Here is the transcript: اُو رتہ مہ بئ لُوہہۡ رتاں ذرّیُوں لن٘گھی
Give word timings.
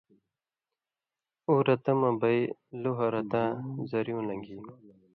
اُو 1.47 1.53
رتہ 1.67 1.93
مہ 1.99 2.09
بئ 2.19 2.39
لُوہہۡ 2.81 3.11
رتاں 3.13 3.49
ذرّیُوں 3.89 4.23
لن٘گھی 4.27 4.57